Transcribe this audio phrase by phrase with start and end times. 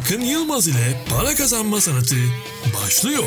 [0.00, 2.14] Akın Yılmaz ile para kazanma sanatı
[2.74, 3.24] başlıyor.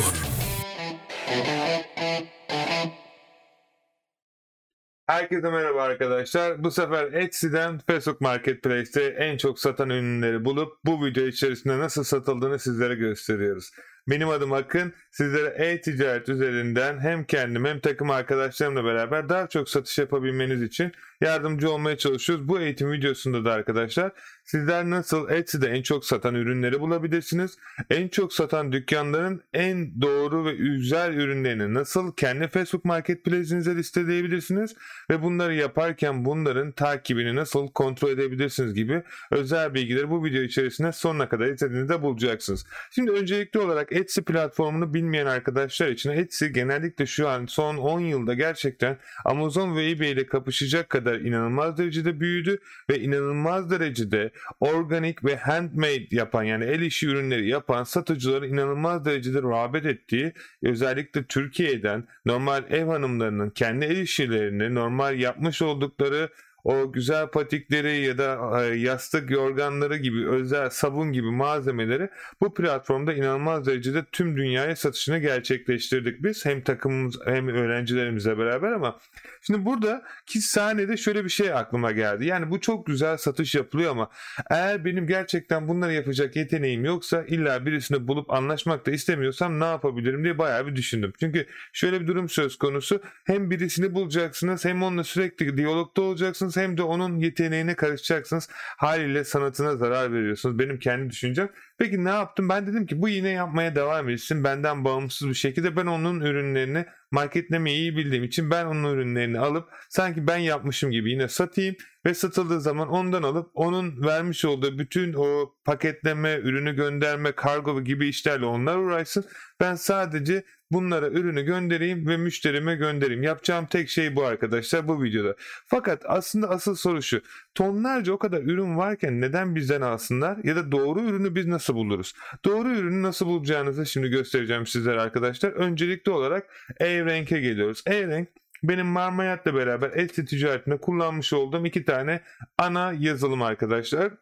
[5.08, 6.64] Herkese merhaba arkadaşlar.
[6.64, 12.60] Bu sefer Etsy'den Facebook Marketplace'te en çok satan ürünleri bulup bu video içerisinde nasıl satıldığını
[12.60, 13.72] sizlere gösteriyoruz.
[14.08, 14.94] Benim adım Akın.
[15.14, 20.92] Sizlere e-ticaret üzerinden hem kendim hem takım arkadaşlarımla beraber daha çok satış yapabilmeniz için
[21.22, 22.48] yardımcı olmaya çalışıyoruz.
[22.48, 24.12] Bu eğitim videosunda da arkadaşlar
[24.46, 27.58] sizler nasıl Etsy'de en çok satan ürünleri bulabilirsiniz?
[27.90, 34.76] En çok satan dükkanların en doğru ve güzel ürünlerini nasıl kendi Facebook Marketplace'inize listeleyebilirsiniz?
[35.10, 41.30] Ve bunları yaparken bunların takibini nasıl kontrol edebilirsiniz gibi özel bilgileri bu video içerisinde sonuna
[41.30, 42.66] kadar izlediğinizde bulacaksınız.
[42.92, 48.34] Şimdi öncelikli olarak Etsy platformunu bilmeyen arkadaşlar için Etsy genellikle şu an son 10 yılda
[48.34, 55.36] gerçekten Amazon ve eBay ile kapışacak kadar inanılmaz derecede büyüdü ve inanılmaz derecede organik ve
[55.36, 62.64] handmade yapan yani el işi ürünleri yapan satıcıları inanılmaz derecede rağbet ettiği özellikle Türkiye'den normal
[62.70, 66.30] ev hanımlarının kendi el işlerini normal yapmış oldukları
[66.64, 72.10] o güzel patikleri ya da e, yastık yorganları gibi özel sabun gibi malzemeleri
[72.42, 76.46] bu platformda inanılmaz derecede tüm dünyaya satışını gerçekleştirdik biz.
[76.46, 79.00] Hem takımımız hem öğrencilerimizle beraber ama
[79.42, 82.26] şimdi burada ki sahnede şöyle bir şey aklıma geldi.
[82.26, 84.10] Yani bu çok güzel satış yapılıyor ama
[84.50, 90.24] eğer benim gerçekten bunları yapacak yeteneğim yoksa illa birisini bulup anlaşmak da istemiyorsam ne yapabilirim
[90.24, 91.14] diye bayağı bir düşündüm.
[91.20, 93.02] Çünkü şöyle bir durum söz konusu.
[93.24, 98.50] Hem birisini bulacaksınız hem onunla sürekli diyalogda olacaksınız hem de onun yeteneğine karışacaksınız.
[98.78, 100.60] Haliyle sanatına zarar veriyorsunuz.
[100.60, 101.50] Benim kendi düşüncem.
[101.78, 102.50] Peki ne yaptım?
[102.50, 104.44] Ben dedim ki bu yine yapmaya devam etsin.
[104.44, 109.70] Benden bağımsız bir şekilde ben onun ürünlerini marketlemeyi iyi bildiğim için ben onun ürünlerini alıp
[109.90, 115.14] sanki ben yapmışım gibi yine satayım ve satıldığı zaman ondan alıp onun vermiş olduğu bütün
[115.14, 119.26] o paketleme, ürünü gönderme, kargo gibi işlerle onlar uğraşsın.
[119.60, 123.24] Ben sadece bunlara ürünü göndereyim ve müşterime göndereyim.
[123.24, 125.36] Yapacağım tek şey bu arkadaşlar bu videoda.
[125.66, 127.22] Fakat aslında asıl soru şu.
[127.56, 132.14] Tonlarca o kadar ürün varken neden bizden alsınlar ya da doğru ürünü biz nasıl buluruz?
[132.46, 135.52] Doğru ürünü nasıl bulacağınızı şimdi göstereceğim sizlere arkadaşlar.
[135.52, 136.48] Öncelikli olarak
[136.80, 137.84] E-Rank'e geliyoruz.
[137.86, 138.28] E-Rank
[138.64, 142.22] benim Marmayat'la beraber Etsy ticaretinde kullanmış olduğum iki tane
[142.58, 144.14] ana yazılım arkadaşlar.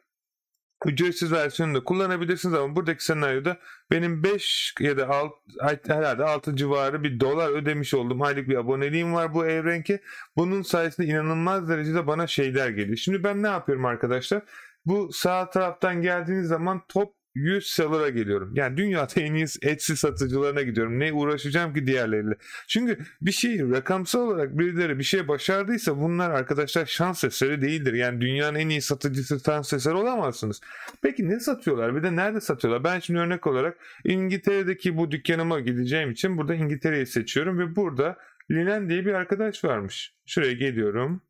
[0.86, 3.58] Ücretsiz versiyonunu da kullanabilirsiniz ama buradaki senaryoda
[3.92, 9.14] benim 5 ya da 6, herhalde 6 civarı bir dolar ödemiş olduğum aylık bir aboneliğim
[9.14, 10.02] var bu Evrenk'e.
[10.38, 12.97] Bunun sayesinde inanılmaz derecede bana şeyler geliyor.
[12.97, 14.42] Şimdi ben ne yapıyorum arkadaşlar?
[14.86, 18.52] Bu sağ taraftan geldiğiniz zaman top 100 seller'a geliyorum.
[18.56, 21.00] Yani dünyada en iyi Etsy satıcılarına gidiyorum.
[21.00, 22.36] Ne uğraşacağım ki diğerleriyle.
[22.68, 27.94] Çünkü bir şey rakamsal olarak birileri bir şey başardıysa bunlar arkadaşlar şans eseri değildir.
[27.94, 30.62] Yani dünyanın en iyi satıcısı şans eseri olamazsınız.
[31.02, 31.96] Peki ne satıyorlar?
[31.96, 32.84] Bir de nerede satıyorlar?
[32.84, 38.18] Ben şimdi örnek olarak İngiltere'deki bu dükkanıma gideceğim için burada İngiltere'yi seçiyorum ve burada
[38.52, 40.13] Linen diye bir arkadaş varmış.
[40.25, 41.22] Şuraya geliyorum.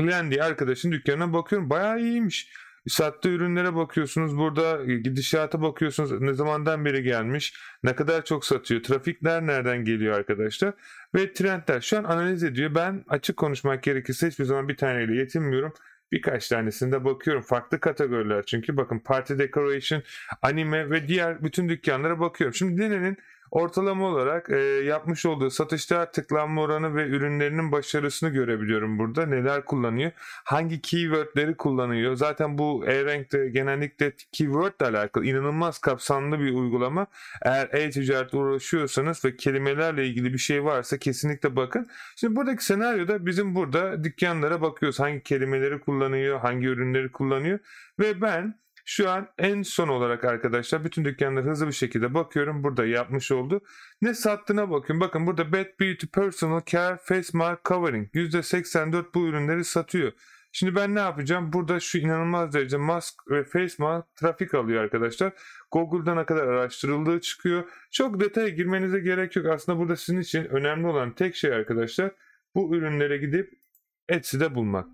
[0.00, 1.70] Linen diye arkadaşın dükkanına bakıyorum.
[1.70, 2.52] Bayağı iyiymiş.
[2.88, 6.20] Sattığı ürünlere bakıyorsunuz burada gidişata bakıyorsunuz.
[6.20, 10.74] Ne zamandan beri gelmiş ne kadar çok satıyor trafikler nereden geliyor arkadaşlar
[11.14, 11.80] ve trendler.
[11.80, 12.74] Şu an analiz ediyor.
[12.74, 15.72] Ben açık konuşmak gerekirse hiçbir zaman bir taneyle yetinmiyorum.
[16.12, 17.42] Birkaç tanesinde bakıyorum.
[17.42, 18.76] Farklı kategoriler çünkü.
[18.76, 20.02] Bakın party decoration
[20.42, 22.54] anime ve diğer bütün dükkanlara bakıyorum.
[22.54, 23.16] Şimdi Line'nin
[23.50, 29.26] Ortalama olarak e, yapmış olduğu satışta tıklanma oranı ve ürünlerinin başarısını görebiliyorum burada.
[29.26, 30.10] Neler kullanıyor?
[30.44, 32.14] Hangi keywordleri kullanıyor?
[32.14, 37.06] Zaten bu e-renkte genellikle keyword ile alakalı inanılmaz kapsamlı bir uygulama.
[37.42, 41.86] Eğer e-ticaretle uğraşıyorsanız ve kelimelerle ilgili bir şey varsa kesinlikle bakın.
[42.16, 45.00] Şimdi buradaki senaryoda bizim burada dükkanlara bakıyoruz.
[45.00, 47.58] Hangi kelimeleri kullanıyor, hangi ürünleri kullanıyor
[47.98, 52.64] ve ben şu an en son olarak arkadaşlar bütün dükkanları hızlı bir şekilde bakıyorum.
[52.64, 53.60] Burada yapmış oldu.
[54.02, 55.00] Ne sattığına bakın.
[55.00, 60.12] Bakın burada Bad Beauty Personal Care Face Mask Covering %84 bu ürünleri satıyor.
[60.52, 61.52] Şimdi ben ne yapacağım?
[61.52, 65.32] Burada şu inanılmaz derece mask ve face mask trafik alıyor arkadaşlar.
[65.72, 67.64] Google'da ne kadar araştırıldığı çıkıyor.
[67.90, 69.46] Çok detaya girmenize gerek yok.
[69.46, 72.10] Aslında burada sizin için önemli olan tek şey arkadaşlar
[72.54, 73.52] bu ürünlere gidip
[74.08, 74.86] Etsy'de bulmak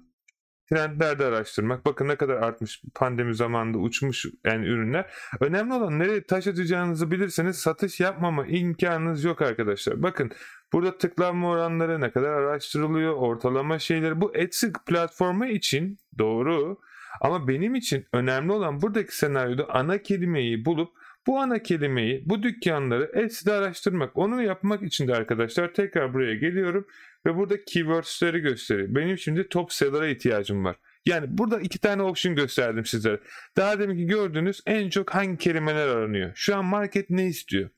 [0.73, 1.87] trendlerde araştırmak.
[1.87, 5.11] Bakın ne kadar artmış pandemi zamanında uçmuş yani ürünler.
[5.41, 10.03] Önemli olan nereye taş atacağınızı bilirseniz satış yapmama imkanınız yok arkadaşlar.
[10.03, 10.31] Bakın
[10.73, 14.21] burada tıklanma oranları ne kadar araştırılıyor, ortalama şeyleri.
[14.21, 16.79] Bu Etsy platformu için doğru
[17.21, 20.91] ama benim için önemli olan buradaki senaryoda ana kelimeyi bulup
[21.27, 24.17] bu ana kelimeyi, bu dükkanları Etsy'de araştırmak.
[24.17, 26.87] Onu yapmak için de arkadaşlar tekrar buraya geliyorum
[27.27, 28.89] ve burada keywords'leri gösteriyor.
[28.95, 30.77] Benim şimdi top seller'a ihtiyacım var.
[31.07, 33.21] Yani burada iki tane option gösterdim sizlere.
[33.57, 36.33] Daha deminki gördüğünüz en çok hangi kelimeler aranıyor?
[36.35, 37.71] Şu an market ne istiyor?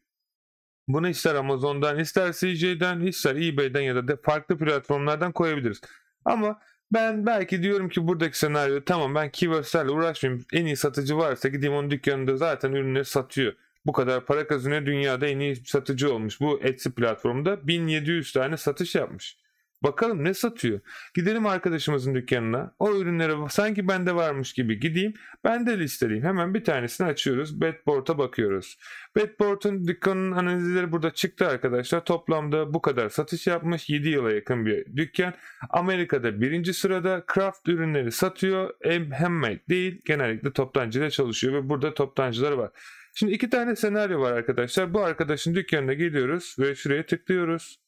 [0.88, 5.80] Bunu ister Amazon'dan, ister CJ'den, ister eBay'den ya da de farklı platformlardan koyabiliriz.
[6.24, 6.60] Ama
[6.94, 10.44] ben belki diyorum ki buradaki senaryo tamam ben keywordslerle uğraşmayayım.
[10.52, 13.52] En iyi satıcı varsa gideyim onun dükkanında zaten ürünleri satıyor.
[13.86, 16.40] Bu kadar para kazanıyor dünyada en iyi satıcı olmuş.
[16.40, 19.36] Bu Etsy platformunda 1700 tane satış yapmış.
[19.84, 20.80] Bakalım ne satıyor?
[21.14, 22.74] Gidelim arkadaşımızın dükkanına.
[22.78, 25.14] O ürünlere sanki bende varmış gibi gideyim.
[25.44, 26.26] Ben de listeleyeyim.
[26.26, 27.60] Hemen bir tanesini açıyoruz.
[27.60, 28.78] Bedboard'a bakıyoruz.
[29.16, 32.04] Bedboard'un dükkanının analizleri burada çıktı arkadaşlar.
[32.04, 33.90] Toplamda bu kadar satış yapmış.
[33.90, 35.34] 7 yıla yakın bir dükkan.
[35.70, 38.70] Amerika'da birinci sırada craft ürünleri satıyor.
[39.18, 40.02] Handmade değil.
[40.04, 42.70] Genellikle toptancıyla çalışıyor ve burada toptancıları var.
[43.14, 44.94] Şimdi iki tane senaryo var arkadaşlar.
[44.94, 47.83] Bu arkadaşın dükkanına geliyoruz ve şuraya tıklıyoruz.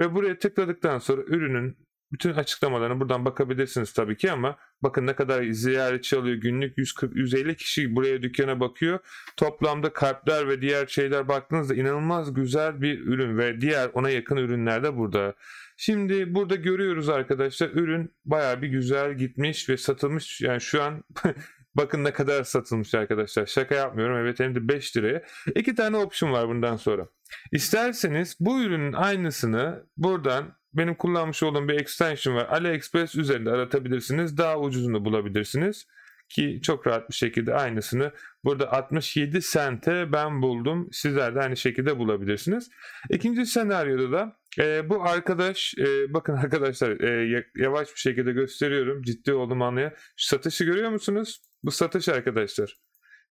[0.00, 1.76] Ve buraya tıkladıktan sonra ürünün
[2.12, 6.36] bütün açıklamalarını buradan bakabilirsiniz tabii ki ama bakın ne kadar ziyaretçi alıyor.
[6.36, 8.98] Günlük 140-150 kişi buraya dükkana bakıyor.
[9.36, 14.82] Toplamda kalpler ve diğer şeyler baktığınızda inanılmaz güzel bir ürün ve diğer ona yakın ürünler
[14.82, 15.34] de burada.
[15.76, 20.40] Şimdi burada görüyoruz arkadaşlar ürün baya bir güzel gitmiş ve satılmış.
[20.40, 21.04] Yani şu an
[21.78, 23.46] Bakın ne kadar satılmış arkadaşlar.
[23.46, 24.16] Şaka yapmıyorum.
[24.16, 25.22] Evet hem de 5 liraya.
[25.54, 27.08] İki tane option var bundan sonra.
[27.52, 32.46] İsterseniz bu ürünün aynısını buradan benim kullanmış olduğum bir extension var.
[32.50, 34.38] AliExpress üzerinde aratabilirsiniz.
[34.38, 35.86] Daha ucuzunu bulabilirsiniz.
[36.28, 38.12] Ki çok rahat bir şekilde aynısını
[38.44, 40.88] burada 67 sente ben buldum.
[40.92, 42.70] Sizler de aynı şekilde bulabilirsiniz.
[43.10, 49.02] İkinci senaryoda da e, bu arkadaş e, bakın arkadaşlar e, yavaş bir şekilde gösteriyorum.
[49.02, 49.94] Ciddi olduğumu anlaya.
[50.16, 51.47] Satışı görüyor musunuz?
[51.62, 52.76] Bu satış arkadaşlar.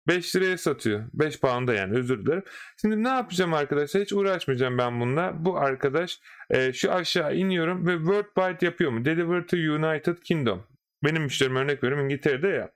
[0.09, 1.05] 5 liraya satıyor.
[1.13, 2.43] 5 pound'a yani özür dilerim.
[2.81, 4.03] Şimdi ne yapacağım arkadaşlar?
[4.03, 5.45] Hiç uğraşmayacağım ben bununla.
[5.45, 9.05] Bu arkadaş e, şu aşağı iniyorum ve word byte yapıyor mu?
[9.05, 10.67] Deliver to United Kingdom.
[11.05, 12.71] Benim müşterim örnek veriyorum İngiltere'de ya.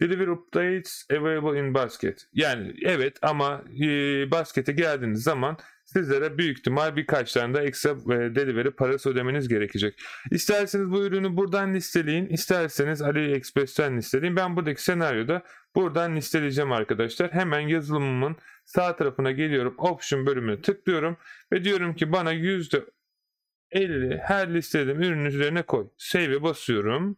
[0.00, 2.28] Deliver updates available in basket.
[2.32, 3.86] Yani evet ama e,
[4.30, 5.58] baskete geldiğiniz zaman
[5.92, 10.00] sizlere büyük ihtimal birkaç tane de ekstra e, delivery parası ödemeniz gerekecek.
[10.30, 14.36] İsterseniz bu ürünü buradan listeleyin, isterseniz AliExpress'ten listeleyin.
[14.36, 15.42] Ben buradaki senaryoda
[15.74, 17.32] buradan listeleyeceğim arkadaşlar.
[17.32, 19.74] Hemen yazılımımın sağ tarafına geliyorum.
[19.78, 21.16] Option bölümüne tıklıyorum
[21.52, 25.88] ve diyorum ki bana %50 her listeledim ürünün üzerine koy.
[25.98, 27.16] Save'e basıyorum.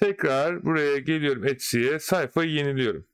[0.00, 3.09] Tekrar buraya geliyorum Etsy'ye sayfayı yeniliyorum.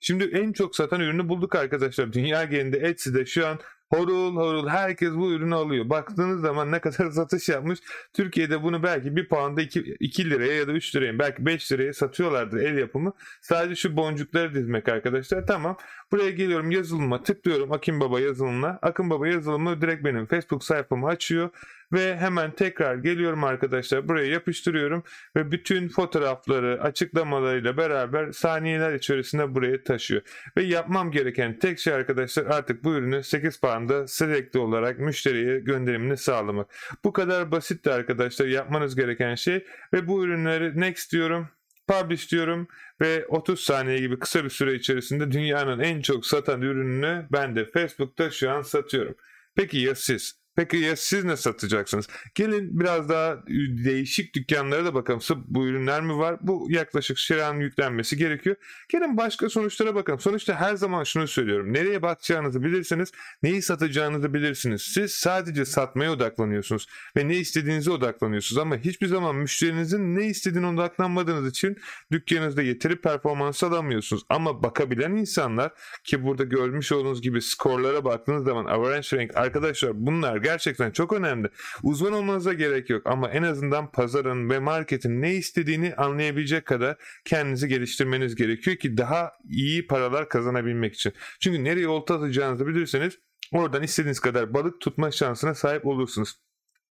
[0.00, 2.12] Şimdi en çok satan ürünü bulduk arkadaşlar.
[2.12, 3.58] Dünya genelinde Etsy'de şu an
[3.88, 5.90] horul horul herkes bu ürünü alıyor.
[5.90, 7.78] Baktığınız zaman ne kadar satış yapmış.
[8.12, 11.92] Türkiye'de bunu belki bir pound'a 2, 2 liraya ya da 3 liraya belki 5 liraya
[11.92, 13.12] satıyorlardır el yapımı.
[13.40, 15.46] Sadece şu boncukları dizmek arkadaşlar.
[15.46, 15.76] Tamam.
[16.12, 17.72] Buraya geliyorum yazılıma tıklıyorum.
[17.72, 18.78] Akın Baba yazılımına.
[18.82, 21.50] Akın Baba yazılımı direkt benim Facebook sayfamı açıyor.
[21.92, 24.08] Ve hemen tekrar geliyorum arkadaşlar.
[24.08, 25.02] Buraya yapıştırıyorum.
[25.36, 30.22] Ve bütün fotoğrafları açıklamalarıyla beraber saniyeler içerisinde buraya taşıyor.
[30.56, 36.16] Ve yapmam gereken tek şey arkadaşlar artık bu ürünü 8 pound'a sürekli olarak müşteriye gönderimini
[36.16, 36.66] sağlamak.
[37.04, 38.46] Bu kadar basitti arkadaşlar.
[38.46, 39.66] Yapmanız gereken şey.
[39.92, 41.48] Ve bu ürünleri next diyorum
[41.88, 42.68] publish diyorum
[43.00, 47.70] ve 30 saniye gibi kısa bir süre içerisinde dünyanın en çok satan ürününü ben de
[47.70, 49.14] Facebook'ta şu an satıyorum.
[49.54, 50.45] Peki ya siz?
[50.56, 52.06] Peki ya siz ne satacaksınız?
[52.34, 53.38] Gelin biraz daha
[53.84, 55.20] değişik dükkanlara da bakalım.
[55.20, 56.36] Sırf bu ürünler mi var?
[56.40, 58.56] Bu yaklaşık şiranın yüklenmesi gerekiyor.
[58.88, 60.20] Gelin başka sonuçlara bakalım.
[60.20, 61.72] Sonuçta her zaman şunu söylüyorum.
[61.72, 63.12] Nereye bakacağınızı bilirsiniz.
[63.42, 64.82] Neyi satacağınızı bilirsiniz.
[64.82, 66.86] Siz sadece satmaya odaklanıyorsunuz.
[67.16, 68.58] Ve ne istediğinize odaklanıyorsunuz.
[68.58, 71.76] Ama hiçbir zaman müşterinizin ne istediğine odaklanmadığınız için
[72.12, 74.22] dükkanınızda yeteri performans alamıyorsunuz.
[74.28, 75.72] Ama bakabilen insanlar
[76.04, 81.48] ki burada görmüş olduğunuz gibi skorlara baktığınız zaman average rank arkadaşlar bunlar gerçekten çok önemli.
[81.82, 87.68] Uzman olmanıza gerek yok ama en azından pazarın ve marketin ne istediğini anlayabilecek kadar kendinizi
[87.68, 91.12] geliştirmeniz gerekiyor ki daha iyi paralar kazanabilmek için.
[91.40, 93.18] Çünkü nereye olta atacağınızı bilirseniz
[93.52, 96.45] oradan istediğiniz kadar balık tutma şansına sahip olursunuz.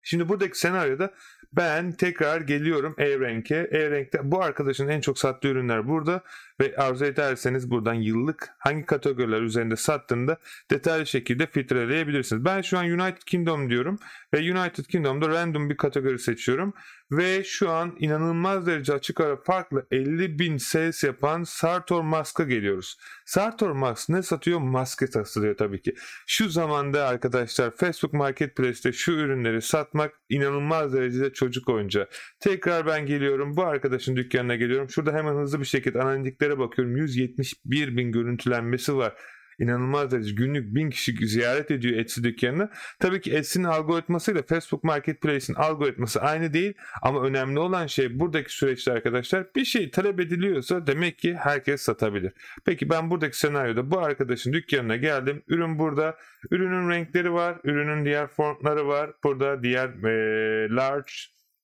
[0.04, 1.14] Şimdi buradaki senaryoda
[1.54, 3.68] ben tekrar geliyorum E-Rank'e.
[3.72, 6.22] E-Rank'te bu arkadaşın en çok sattığı ürünler burada
[6.62, 10.38] ve arzu ederseniz buradan yıllık hangi kategoriler üzerinde sattığında
[10.72, 12.46] detaylı şekilde filtreleyebilirsiniz.
[12.46, 14.00] Ben şu an United Kingdom diyorum
[14.34, 16.74] ve United Kingdom'da random bir kategori seçiyorum
[17.18, 22.98] ve şu an inanılmaz derece açık ara farklı 50 bin sales yapan Sartor Mask'a geliyoruz.
[23.26, 24.60] Sartor Mask ne satıyor?
[24.60, 25.94] Maske satıyor tabii ki.
[26.28, 32.08] Şu zamanda arkadaşlar Facebook Marketplace'te şu ürünleri satmak inanılmaz derecede çocuk oyuncağı.
[32.40, 33.58] Tekrar ben geliyorum.
[33.58, 34.90] Bu arkadaşın dükkanına geliyorum.
[34.90, 36.98] Şurada hemen hızlı bir şekilde analitiklere bakıyorum.
[36.98, 39.14] 171 bin görüntülenmesi var.
[39.60, 42.70] İnanılmaz derece günlük bin kişi ziyaret ediyor Etsy dükkanını.
[43.00, 48.92] Tabii ki Etsy'nin algoritmasıyla Facebook Marketplace'in algoritması aynı değil ama önemli olan şey buradaki süreçte
[48.92, 52.34] arkadaşlar bir şey talep ediliyorsa demek ki herkes satabilir.
[52.66, 55.44] Peki ben buradaki senaryoda bu arkadaşın dükkanına geldim.
[55.48, 56.18] Ürün burada.
[56.52, 57.58] Ürünün renkleri var.
[57.64, 59.12] Ürünün diğer fontları var.
[59.24, 61.12] Burada diğer e, large,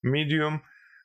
[0.03, 0.61] medium,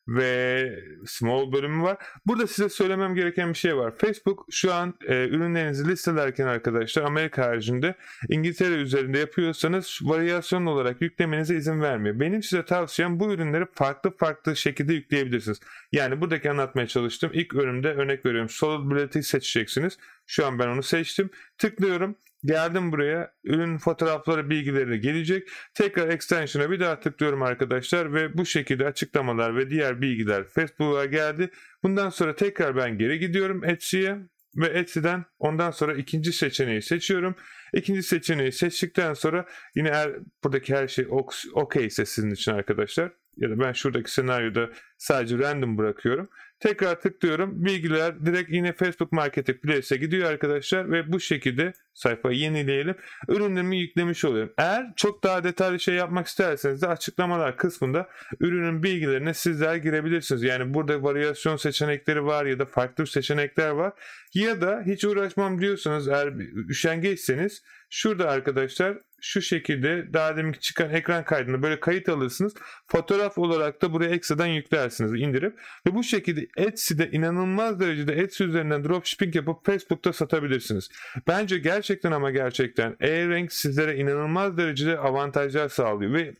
[0.08, 0.70] ve
[1.06, 1.96] small bölümü var.
[2.26, 3.94] Burada size söylemem gereken bir şey var.
[3.98, 7.94] Facebook şu an e, ürünlerinizi listelerken arkadaşlar Amerika haricinde
[8.28, 12.20] İngiltere üzerinde yapıyorsanız varyasyon olarak yüklemenize izin vermiyor.
[12.20, 15.60] Benim size tavsiyem bu ürünleri farklı farklı şekilde yükleyebilirsiniz.
[15.92, 17.30] Yani buradaki anlatmaya çalıştım.
[17.34, 19.98] İlk üründe örnek veriyorum Solidability seçeceksiniz.
[20.26, 21.30] Şu an ben onu seçtim.
[21.58, 22.16] Tıklıyorum.
[22.44, 23.32] Geldim buraya.
[23.44, 25.48] Ürün fotoğrafları bilgileri gelecek.
[25.74, 31.50] Tekrar extension'a bir daha tıklıyorum arkadaşlar ve bu şekilde açıklamalar ve diğer bilgiler Facebook'a geldi.
[31.82, 34.18] Bundan sonra tekrar ben geri gidiyorum Etsy'ye
[34.56, 37.36] ve Etsy'den ondan sonra ikinci seçeneği seçiyorum.
[37.74, 39.46] İkinci seçeneği seçtikten sonra
[39.76, 40.10] yine eğer
[40.44, 41.06] buradaki her şey
[41.54, 46.28] okey ise sizin için arkadaşlar ya da ben şuradaki senaryoda sadece random bırakıyorum.
[46.64, 47.64] Tekrar tıklıyorum.
[47.64, 52.94] Bilgiler direkt yine Facebook Marketplace'e gidiyor arkadaşlar ve bu şekilde sayfayı yenileyelim.
[53.28, 54.52] Ürünlerimi yüklemiş oluyorum.
[54.58, 58.08] Eğer çok daha detaylı şey yapmak isterseniz de açıklamalar kısmında
[58.40, 60.42] ürünün bilgilerine sizler girebilirsiniz.
[60.42, 63.92] Yani burada varyasyon seçenekleri var ya da farklı seçenekler var.
[64.34, 66.32] Ya da hiç uğraşmam diyorsanız eğer
[66.68, 72.54] üşengeçseniz şurada arkadaşlar şu şekilde daha demin çıkan ekran kaydını böyle kayıt alırsınız.
[72.86, 78.84] Fotoğraf olarak da buraya ekstradan yüklersiniz indirip ve bu şekilde Etsy'de inanılmaz derecede Etsy üzerinden
[78.84, 80.88] dropshipping yapıp Facebook'ta satabilirsiniz.
[81.26, 86.34] Bence gerçekten ama gerçekten e-renk sizlere inanılmaz derecede avantajlar sağlıyor ve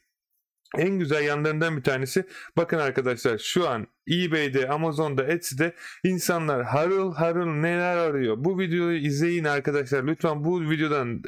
[0.78, 2.24] en güzel yanlarından bir tanesi
[2.56, 8.36] bakın arkadaşlar şu an eBay'de, Amazon'da, Etsy'de insanlar harıl harıl neler arıyor.
[8.38, 10.06] Bu videoyu izleyin arkadaşlar.
[10.06, 11.22] Lütfen bu videodan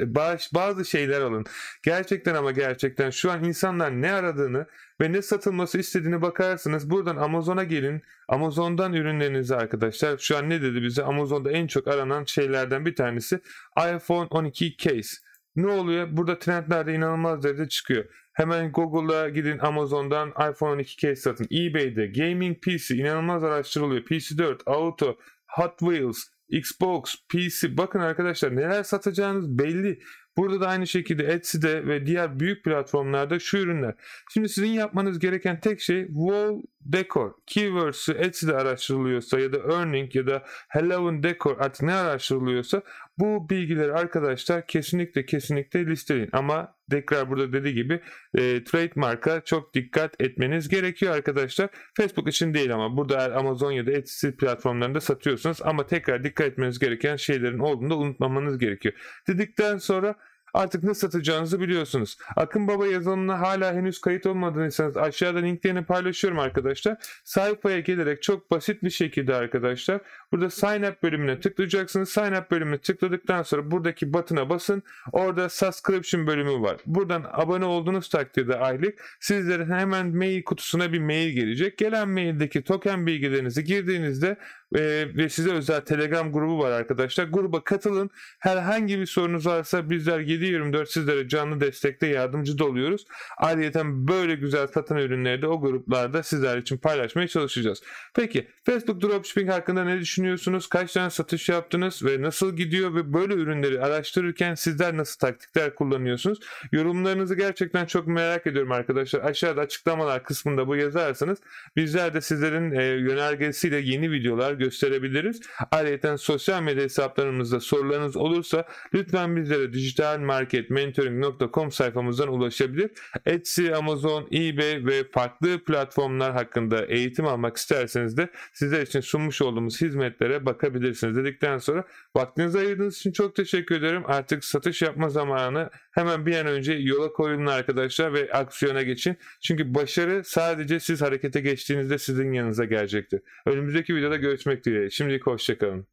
[0.54, 1.44] bazı şeyler alın.
[1.82, 4.66] Gerçekten ama gerçekten şu an insanlar ne aradığını
[5.00, 6.90] ve ne satılması istediğini bakarsınız.
[6.90, 8.02] Buradan Amazon'a gelin.
[8.28, 10.18] Amazon'dan ürünlerinizi arkadaşlar.
[10.18, 11.02] Şu an ne dedi bize?
[11.02, 13.40] Amazon'da en çok aranan şeylerden bir tanesi
[13.78, 15.16] iPhone 12 case.
[15.56, 16.08] Ne oluyor?
[16.10, 18.04] Burada trendlerde inanılmaz derecede çıkıyor.
[18.36, 21.46] Hemen Google'a gidin Amazon'dan iPhone 12 case satın.
[21.52, 24.02] eBay'de gaming PC inanılmaz araştırılıyor.
[24.02, 27.76] PC4, Auto, Hot Wheels, Xbox, PC.
[27.76, 30.00] Bakın arkadaşlar neler satacağınız belli.
[30.36, 33.94] Burada da aynı şekilde Etsy'de ve diğer büyük platformlarda şu ürünler.
[34.32, 37.32] Şimdi sizin yapmanız gereken tek şey wall decor.
[37.46, 42.82] Keywords'ü Etsy'de araştırılıyorsa ya da earning ya da Hello decor artık ne araştırılıyorsa
[43.18, 46.30] bu bilgileri arkadaşlar kesinlikle kesinlikle listeleyin.
[46.32, 48.00] Ama tekrar burada dediği gibi
[48.34, 51.70] e, trademark'a çok dikkat etmeniz gerekiyor arkadaşlar.
[51.96, 56.46] Facebook için değil ama burada eğer Amazon ya da Etsy platformlarında satıyorsunuz ama tekrar dikkat
[56.46, 58.94] etmeniz gereken şeylerin olduğunu da unutmamanız gerekiyor.
[59.28, 60.14] Dedikten sonra
[60.56, 62.16] Artık ne satacağınızı biliyorsunuz.
[62.36, 66.96] Akın Baba yazılımına hala henüz kayıt olmadıysanız aşağıda linklerini paylaşıyorum arkadaşlar.
[67.24, 70.00] Sayfaya gelerek çok basit bir şekilde arkadaşlar
[70.32, 72.08] burada sign up bölümüne tıklayacaksınız.
[72.08, 74.82] Sign up bölümüne tıkladıktan sonra buradaki butona basın.
[75.12, 76.76] Orada subscription bölümü var.
[76.86, 81.78] Buradan abone olduğunuz takdirde aylık sizlerin hemen mail kutusuna bir mail gelecek.
[81.78, 84.36] Gelen maildeki token bilgilerinizi girdiğinizde
[84.74, 84.80] e,
[85.16, 87.24] ve size özel Telegram grubu var arkadaşlar.
[87.24, 88.10] Gruba katılın.
[88.38, 93.04] Herhangi bir sorunuz varsa bizler 7-24 sizlere canlı destekte yardımcı da oluyoruz.
[93.38, 97.82] Ayrıca böyle güzel satan ürünleri de o gruplarda sizler için paylaşmaya çalışacağız.
[98.14, 100.68] Peki Facebook Dropshipping hakkında ne düşünüyorsunuz?
[100.68, 106.38] Kaç tane satış yaptınız ve nasıl gidiyor ve böyle ürünleri araştırırken sizler nasıl taktikler kullanıyorsunuz?
[106.72, 109.20] Yorumlarınızı gerçekten çok merak ediyorum arkadaşlar.
[109.20, 111.38] Aşağıda açıklamalar kısmında bu yazarsanız
[111.76, 115.40] bizler de sizlerin e, yönergesiyle yeni videolar gösterebiliriz.
[115.70, 122.90] Ayrıca sosyal medya hesaplarımızda sorularınız olursa lütfen bizlere dijitalmarketmentoring.com sayfamızdan ulaşabilir.
[123.26, 129.80] Etsy, Amazon, eBay ve farklı platformlar hakkında eğitim almak isterseniz de sizler için sunmuş olduğumuz
[129.80, 131.84] hizmetlere bakabilirsiniz dedikten sonra
[132.16, 134.02] vaktinizi ayırdığınız için çok teşekkür ederim.
[134.06, 139.16] Artık satış yapma zamanı hemen bir an önce yola koyulun arkadaşlar ve aksiyona geçin.
[139.40, 143.20] Çünkü başarı sadece siz harekete geçtiğinizde sizin yanınıza gelecektir.
[143.46, 144.90] Önümüzdeki videoda görüşmek dileğiyle.
[144.90, 145.86] Şimdilik hoşçakalın.